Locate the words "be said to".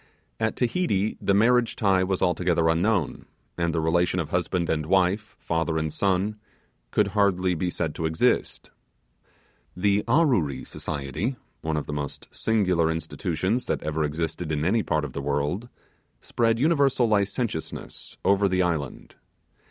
7.53-8.07